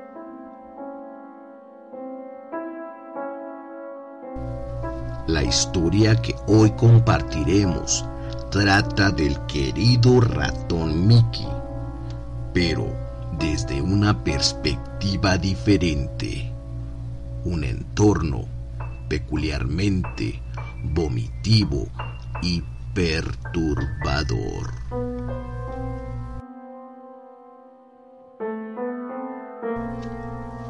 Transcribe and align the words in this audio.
La 5.26 5.42
historia 5.42 6.20
que 6.20 6.36
hoy 6.46 6.70
compartiremos 6.72 8.04
trata 8.50 9.10
del 9.10 9.40
querido 9.46 10.20
ratón 10.20 11.06
Mickey, 11.06 11.48
pero 12.52 12.86
desde 13.38 13.80
una 13.80 14.22
perspectiva 14.22 15.38
diferente, 15.38 16.52
un 17.44 17.64
entorno 17.64 18.44
peculiarmente 19.08 20.42
vomitivo 20.82 21.88
y 22.42 22.62
perturbador. 22.92 24.74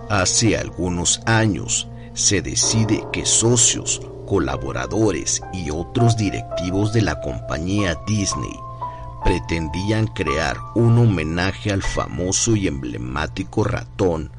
Hace 0.08 0.56
algunos 0.56 1.20
años 1.26 1.88
se 2.12 2.40
decide 2.40 3.04
que 3.12 3.26
socios 3.26 4.00
colaboradores 4.24 5.42
y 5.52 5.70
otros 5.70 6.16
directivos 6.16 6.92
de 6.92 7.02
la 7.02 7.20
compañía 7.20 7.98
Disney 8.06 8.58
pretendían 9.24 10.06
crear 10.06 10.58
un 10.74 10.98
homenaje 10.98 11.72
al 11.72 11.82
famoso 11.82 12.54
y 12.54 12.68
emblemático 12.68 13.64
ratón, 13.64 14.30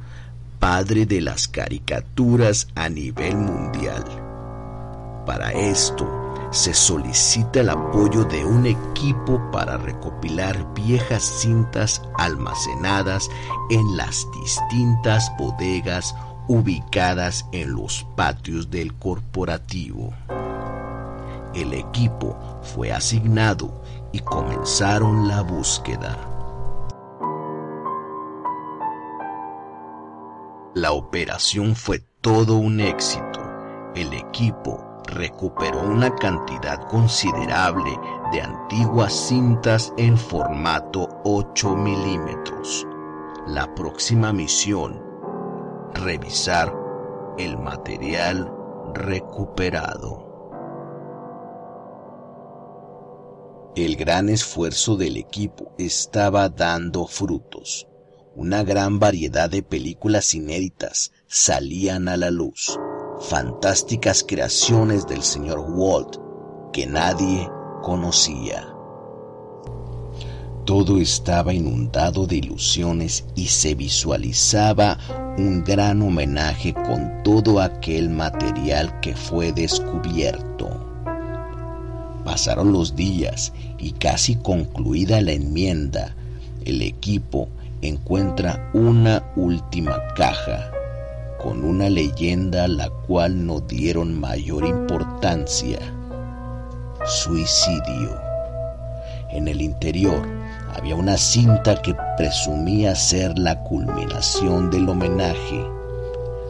padre 0.59 1.05
de 1.05 1.21
las 1.21 1.47
caricaturas 1.47 2.67
a 2.75 2.87
nivel 2.87 3.35
mundial. 3.35 4.03
Para 5.25 5.51
esto, 5.53 6.07
se 6.51 6.73
solicita 6.73 7.61
el 7.61 7.69
apoyo 7.69 8.23
de 8.23 8.45
un 8.45 8.67
equipo 8.67 9.41
para 9.51 9.77
recopilar 9.77 10.73
viejas 10.73 11.23
cintas 11.23 12.01
almacenadas 12.17 13.29
en 13.71 13.97
las 13.97 14.27
distintas 14.39 15.31
bodegas 15.37 16.15
ubicadas 16.47 17.45
en 17.51 17.73
los 17.73 18.06
patios 18.16 18.69
del 18.69 18.94
corporativo. 18.94 20.13
El 21.53 21.73
equipo 21.73 22.38
fue 22.61 22.91
asignado 22.91 23.81
y 24.11 24.19
comenzaron 24.19 25.28
la 25.28 25.41
búsqueda. 25.41 26.17
La 30.73 30.91
operación 30.91 31.75
fue 31.75 32.03
todo 32.19 32.57
un 32.57 32.81
éxito. 32.81 33.39
El 33.95 34.13
equipo 34.13 34.84
recuperó 35.07 35.79
una 35.79 36.13
cantidad 36.13 36.85
considerable 36.89 37.97
de 38.34 38.41
antiguas 38.41 39.13
cintas 39.13 39.94
en 39.97 40.17
formato 40.17 41.07
8 41.23 41.75
milímetros. 41.78 42.85
La 43.47 43.73
próxima 43.73 44.34
misión 44.34 45.04
revisar 45.95 46.73
el 47.38 47.57
material 47.57 48.51
recuperado. 48.94 50.25
El 53.75 53.95
gran 53.95 54.29
esfuerzo 54.29 54.95
del 54.95 55.17
equipo 55.17 55.73
estaba 55.78 56.50
dando 56.50 57.07
frutos. 57.07 57.88
Una 58.35 58.63
gran 58.63 59.00
variedad 59.00 59.50
de 59.50 59.63
películas 59.63 60.34
inéditas 60.34 61.11
salían 61.28 62.07
a 62.07 62.17
la 62.17 62.31
luz, 62.31 62.78
fantásticas 63.19 64.23
creaciones 64.28 65.07
del 65.07 65.23
señor 65.23 65.66
Walt 65.67 66.17
que 66.72 66.85
nadie 66.85 67.50
conocía. 67.81 68.74
Todo 70.65 70.99
estaba 70.99 71.53
inundado 71.53 72.25
de 72.25 72.37
ilusiones 72.37 73.23
y 73.35 73.45
se 73.45 73.75
visualizaba 73.75 74.97
un 75.37 75.63
gran 75.63 76.01
homenaje 76.01 76.73
con 76.73 77.21
todo 77.23 77.61
aquel 77.61 78.09
material 78.09 78.99
que 78.99 79.15
fue 79.15 79.51
descubierto. 79.51 80.67
Pasaron 82.23 82.73
los 82.73 82.95
días 82.95 83.53
y 83.77 83.91
casi 83.91 84.37
concluida 84.37 85.21
la 85.21 85.33
enmienda, 85.33 86.15
el 86.65 86.81
equipo 86.81 87.47
encuentra 87.83 88.71
una 88.73 89.23
última 89.35 90.01
caja 90.15 90.71
con 91.43 91.63
una 91.63 91.91
leyenda 91.91 92.63
a 92.63 92.67
la 92.67 92.89
cual 92.89 93.45
no 93.45 93.59
dieron 93.59 94.19
mayor 94.19 94.65
importancia. 94.65 95.77
Suicidio. 97.05 98.19
En 99.29 99.47
el 99.47 99.61
interior 99.61 100.25
había 100.85 100.97
una 100.97 101.18
cinta 101.18 101.81
que 101.81 101.96
presumía 102.16 102.94
ser 102.94 103.40
la 103.40 103.63
culminación 103.63 104.69
del 104.69 104.88
homenaje. 104.88 105.66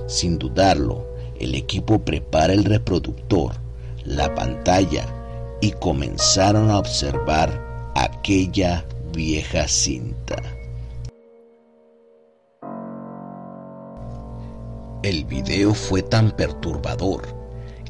Sin 0.08 0.38
dudarlo, 0.38 1.08
el 1.40 1.56
equipo 1.56 2.00
prepara 2.00 2.52
el 2.52 2.66
reproductor, 2.66 3.54
la 4.04 4.36
pantalla 4.36 5.06
y 5.62 5.72
comenzaron 5.72 6.70
a 6.70 6.80
observar 6.80 7.94
aquella 7.96 8.84
vieja 9.14 9.70
cinta. 9.70 10.36
El 15.02 15.24
video 15.24 15.74
fue 15.74 16.02
tan 16.02 16.32
perturbador 16.32 17.22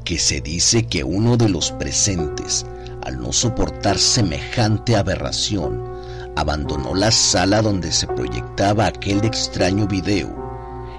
que 0.04 0.20
se 0.20 0.42
dice 0.42 0.86
que 0.86 1.04
uno 1.04 1.38
de 1.38 1.50
los 1.50 1.72
presentes, 1.72 2.68
al 3.04 3.20
no 3.20 3.34
soportar 3.34 3.98
semejante 3.98 4.96
aberración, 4.96 5.95
abandonó 6.36 6.94
la 6.94 7.12
sala 7.12 7.62
donde 7.62 7.92
se 7.92 8.08
proyectaba 8.08 8.88
aquel 8.88 9.24
extraño 9.24 9.88
video. 9.88 10.34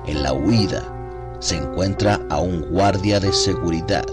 En 0.06 0.22
la 0.22 0.32
huida 0.32 1.36
se 1.40 1.56
encuentra 1.56 2.20
a 2.30 2.40
un 2.40 2.62
guardia 2.70 3.20
de 3.20 3.32
seguridad, 3.32 4.06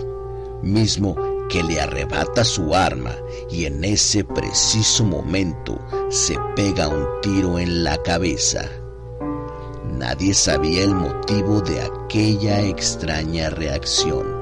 mismo 0.61 1.15
que 1.49 1.63
le 1.63 1.79
arrebata 1.79 2.43
su 2.43 2.73
arma 2.73 3.15
y 3.49 3.65
en 3.65 3.83
ese 3.83 4.23
preciso 4.23 5.03
momento 5.03 5.79
se 6.09 6.37
pega 6.55 6.87
un 6.87 7.05
tiro 7.21 7.59
en 7.59 7.83
la 7.83 8.01
cabeza. 8.01 8.69
Nadie 9.97 10.33
sabía 10.33 10.83
el 10.83 10.95
motivo 10.95 11.61
de 11.61 11.81
aquella 11.81 12.61
extraña 12.61 13.49
reacción. 13.49 14.32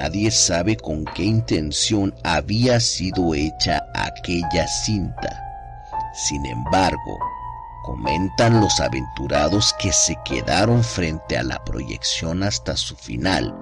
Nadie 0.00 0.30
sabe 0.30 0.78
con 0.78 1.04
qué 1.04 1.24
intención 1.24 2.14
había 2.24 2.80
sido 2.80 3.34
hecha 3.34 3.84
aquella 3.92 4.66
cinta. 4.66 5.44
Sin 6.14 6.46
embargo, 6.46 7.18
comentan 7.84 8.62
los 8.62 8.80
aventurados 8.80 9.74
que 9.78 9.92
se 9.92 10.16
quedaron 10.24 10.82
frente 10.82 11.36
a 11.36 11.42
la 11.42 11.62
proyección 11.64 12.42
hasta 12.42 12.78
su 12.78 12.96
final, 12.96 13.54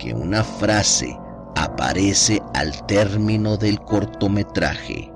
que 0.00 0.12
una 0.12 0.42
frase 0.42 1.16
aparece 1.54 2.42
al 2.54 2.84
término 2.86 3.56
del 3.56 3.80
cortometraje, 3.80 5.12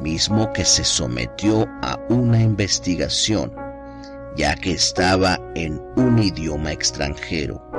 mismo 0.00 0.52
que 0.52 0.64
se 0.64 0.84
sometió 0.84 1.66
a 1.82 1.98
una 2.08 2.40
investigación, 2.40 3.52
ya 4.36 4.54
que 4.54 4.70
estaba 4.70 5.40
en 5.56 5.82
un 5.96 6.20
idioma 6.20 6.70
extranjero. 6.70 7.69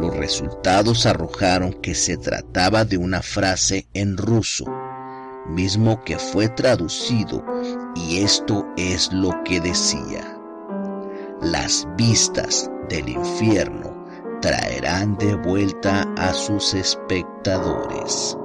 Los 0.00 0.16
resultados 0.16 1.04
arrojaron 1.04 1.74
que 1.74 1.94
se 1.94 2.16
trataba 2.16 2.86
de 2.86 2.96
una 2.96 3.20
frase 3.20 3.86
en 3.92 4.16
ruso, 4.16 4.64
mismo 5.46 6.02
que 6.04 6.18
fue 6.18 6.48
traducido, 6.48 7.44
y 7.94 8.20
esto 8.20 8.66
es 8.78 9.12
lo 9.12 9.44
que 9.44 9.60
decía. 9.60 10.36
las 11.42 11.86
vistas 11.96 12.70
del 12.90 13.08
infierno 13.08 14.06
traerán 14.42 15.16
de 15.16 15.34
vuelta 15.36 16.06
a 16.16 16.34
sus 16.34 16.74
espectadores. 16.74 18.36